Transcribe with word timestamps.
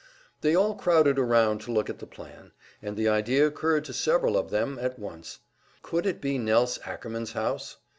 They 0.41 0.55
all 0.55 0.73
crowded 0.73 1.19
around 1.19 1.61
to 1.61 1.71
look 1.71 1.87
at 1.87 1.99
the 1.99 2.07
plan, 2.07 2.53
and 2.81 2.97
the 2.97 3.07
idea 3.07 3.45
occurred 3.45 3.85
to 3.85 3.93
several 3.93 4.35
of 4.35 4.49
them 4.49 4.79
at 4.81 4.97
once: 4.97 5.41
Could 5.83 6.07
it 6.07 6.19
be 6.19 6.39
Nelse 6.39 6.79
Ackerman's 6.83 7.33
house? 7.33 7.77